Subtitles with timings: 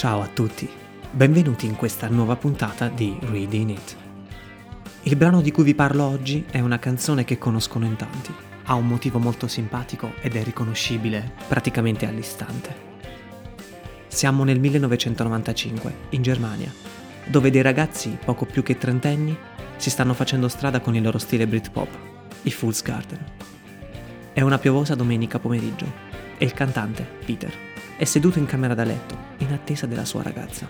[0.00, 0.66] Ciao a tutti,
[1.10, 3.96] benvenuti in questa nuova puntata di Reading It.
[5.02, 8.32] Il brano di cui vi parlo oggi è una canzone che conoscono in tanti,
[8.64, 12.74] ha un motivo molto simpatico ed è riconoscibile praticamente all'istante.
[14.08, 16.72] Siamo nel 1995, in Germania,
[17.26, 19.36] dove dei ragazzi poco più che trentenni
[19.76, 21.88] si stanno facendo strada con il loro stile Britpop,
[22.44, 23.22] i Fool's Garden.
[24.32, 25.92] È una piovosa domenica pomeriggio
[26.38, 27.52] e il cantante, Peter,
[27.98, 30.68] è seduto in camera da letto in attesa della sua ragazza.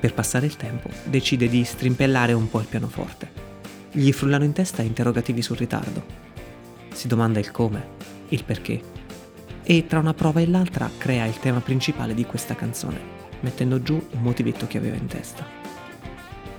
[0.00, 3.42] Per passare il tempo decide di strimpellare un po' il pianoforte.
[3.90, 6.04] Gli frullano in testa interrogativi sul ritardo.
[6.92, 7.86] Si domanda il come,
[8.28, 8.92] il perché
[9.66, 13.00] e tra una prova e l'altra crea il tema principale di questa canzone,
[13.40, 15.46] mettendo giù un motivetto che aveva in testa.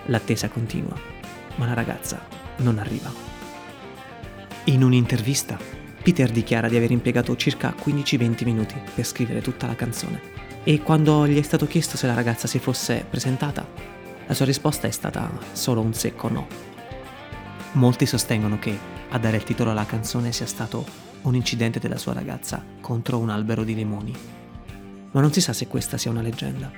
[0.05, 0.97] L'attesa continua,
[1.55, 2.25] ma la ragazza
[2.57, 3.11] non arriva.
[4.66, 5.57] In un'intervista
[6.02, 11.27] Peter dichiara di aver impiegato circa 15-20 minuti per scrivere tutta la canzone e quando
[11.27, 13.67] gli è stato chiesto se la ragazza si fosse presentata,
[14.25, 16.47] la sua risposta è stata solo un secco no.
[17.73, 18.75] Molti sostengono che
[19.09, 20.83] a dare il titolo alla canzone sia stato
[21.22, 24.11] un incidente della sua ragazza contro un albero di limoni.
[25.11, 26.72] Ma non si sa se questa sia una leggenda.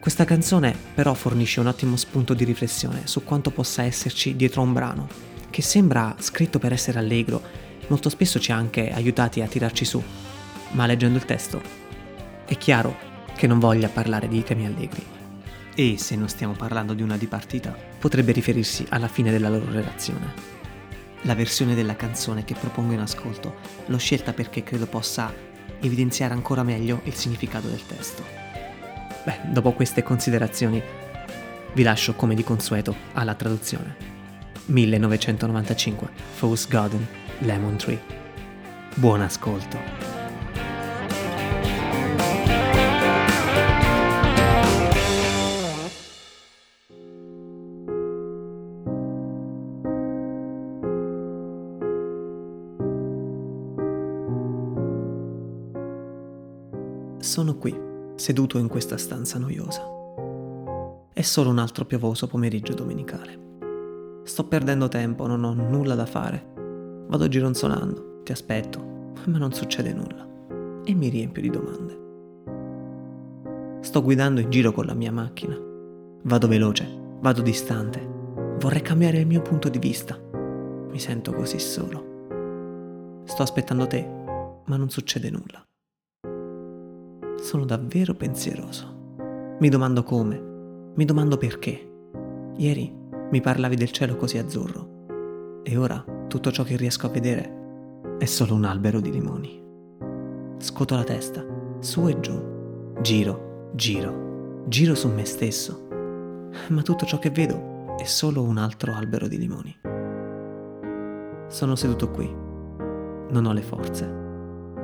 [0.00, 4.72] Questa canzone però fornisce un ottimo spunto di riflessione su quanto possa esserci dietro un
[4.72, 5.08] brano,
[5.50, 7.42] che sembra scritto per essere allegro
[7.88, 10.02] molto spesso ci ha anche aiutati a tirarci su,
[10.70, 11.87] ma leggendo il testo
[12.48, 12.96] è chiaro
[13.36, 15.04] che non voglia parlare di temi allegri.
[15.74, 20.56] E se non stiamo parlando di una dipartita, potrebbe riferirsi alla fine della loro relazione.
[21.22, 25.32] La versione della canzone che propongo in ascolto l'ho scelta perché credo possa
[25.80, 28.24] evidenziare ancora meglio il significato del testo.
[29.24, 30.82] Beh, dopo queste considerazioni
[31.74, 33.94] vi lascio come di consueto alla traduzione.
[34.66, 37.06] 1995 Fool's Garden
[37.40, 38.00] Lemon Tree.
[38.94, 39.97] Buon ascolto.
[57.18, 57.78] Sono qui,
[58.16, 59.82] seduto in questa stanza noiosa.
[61.12, 63.46] È solo un altro piovoso pomeriggio domenicale.
[64.24, 66.56] Sto perdendo tempo, non ho nulla da fare
[67.08, 70.26] Vado gironzolando, ti aspetto, ma non succede nulla
[70.84, 72.06] e mi riempio di domande.
[73.80, 75.58] Sto guidando in giro con la mia macchina.
[76.24, 76.86] Vado veloce,
[77.20, 78.06] vado distante.
[78.58, 80.20] Vorrei cambiare il mio punto di vista.
[80.90, 83.22] Mi sento così solo.
[83.24, 84.06] Sto aspettando te,
[84.66, 85.67] ma non succede nulla.
[87.40, 89.56] Sono davvero pensieroso.
[89.60, 91.88] Mi domando come, mi domando perché.
[92.56, 92.92] Ieri
[93.30, 95.60] mi parlavi del cielo così azzurro.
[95.62, 97.56] E ora tutto ciò che riesco a vedere
[98.18, 99.62] è solo un albero di limoni.
[100.58, 101.46] Scuoto la testa,
[101.78, 105.86] su e giù, giro, giro, giro su me stesso,
[106.68, 109.76] ma tutto ciò che vedo è solo un altro albero di limoni.
[111.46, 112.28] Sono seduto qui,
[113.30, 114.12] non ho le forze,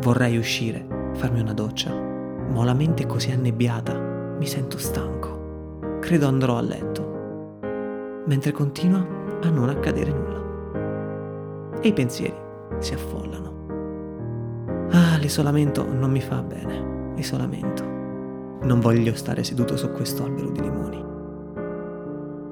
[0.00, 2.12] vorrei uscire, farmi una doccia,
[2.50, 3.97] ma ho la mente così annebbiata,
[4.38, 7.59] mi sento stanco, credo andrò a letto,
[8.27, 9.06] mentre continua
[9.43, 10.34] a non accadere nulla
[11.81, 12.34] e i pensieri
[12.78, 13.53] si affollano.
[14.91, 17.12] Ah, l'isolamento non mi fa bene.
[17.16, 17.83] Isolamento.
[18.62, 21.04] Non voglio stare seduto su questo albero di limoni.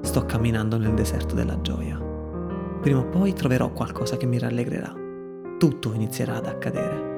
[0.01, 1.99] Sto camminando nel deserto della gioia.
[2.81, 4.93] Prima o poi troverò qualcosa che mi rallegrerà.
[5.57, 7.12] Tutto inizierà ad accadere.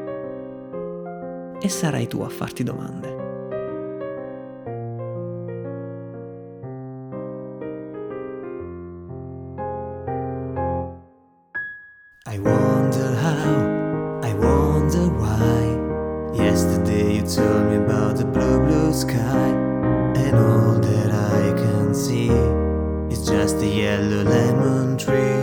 [1.66, 3.10] E sarai tu a farti domande.
[12.28, 16.38] I wonder how, I wonder why.
[16.38, 19.50] Yesterday you told me about the blue, blue sky,
[20.24, 22.30] and all that I can see
[23.10, 25.42] is just a yellow lemon tree.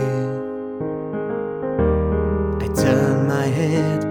[2.63, 4.02] I turn my head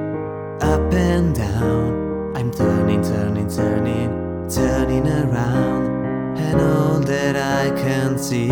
[3.00, 8.50] turning, turning, turning, turning around, and all that I can see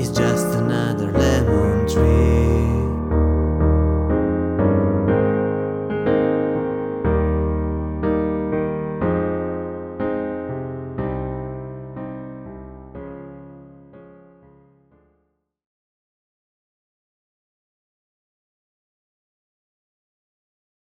[0.00, 2.89] is just another lemon tree.